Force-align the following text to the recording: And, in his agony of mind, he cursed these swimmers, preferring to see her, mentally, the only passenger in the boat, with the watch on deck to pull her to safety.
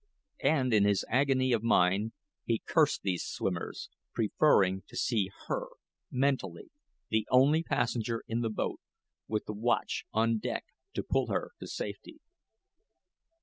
And, 0.43 0.73
in 0.73 0.83
his 0.83 1.05
agony 1.09 1.51
of 1.51 1.61
mind, 1.61 2.13
he 2.43 2.63
cursed 2.65 3.03
these 3.03 3.23
swimmers, 3.23 3.87
preferring 4.15 4.81
to 4.87 4.97
see 4.97 5.29
her, 5.45 5.67
mentally, 6.09 6.71
the 7.09 7.27
only 7.29 7.61
passenger 7.61 8.23
in 8.27 8.41
the 8.41 8.49
boat, 8.49 8.79
with 9.27 9.45
the 9.45 9.53
watch 9.53 10.05
on 10.11 10.39
deck 10.39 10.65
to 10.95 11.03
pull 11.03 11.27
her 11.27 11.51
to 11.59 11.67
safety. 11.67 12.19